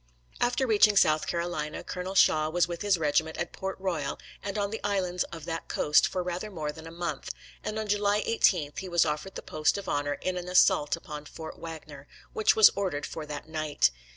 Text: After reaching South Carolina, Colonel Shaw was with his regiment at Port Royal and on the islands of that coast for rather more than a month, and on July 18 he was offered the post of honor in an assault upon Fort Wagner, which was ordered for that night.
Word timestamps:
After 0.39 0.65
reaching 0.65 0.97
South 0.97 1.27
Carolina, 1.27 1.83
Colonel 1.83 2.15
Shaw 2.15 2.49
was 2.49 2.67
with 2.67 2.81
his 2.81 2.97
regiment 2.97 3.37
at 3.37 3.53
Port 3.53 3.79
Royal 3.79 4.17
and 4.41 4.57
on 4.57 4.71
the 4.71 4.81
islands 4.83 5.25
of 5.25 5.45
that 5.45 5.67
coast 5.67 6.07
for 6.07 6.23
rather 6.23 6.49
more 6.49 6.71
than 6.71 6.87
a 6.87 6.91
month, 6.91 7.29
and 7.63 7.77
on 7.77 7.87
July 7.87 8.23
18 8.25 8.71
he 8.79 8.89
was 8.89 9.05
offered 9.05 9.35
the 9.35 9.43
post 9.43 9.77
of 9.77 9.87
honor 9.87 10.15
in 10.15 10.37
an 10.37 10.47
assault 10.49 10.95
upon 10.95 11.25
Fort 11.25 11.59
Wagner, 11.59 12.07
which 12.33 12.55
was 12.55 12.71
ordered 12.71 13.05
for 13.05 13.27
that 13.27 13.47
night. 13.47 13.91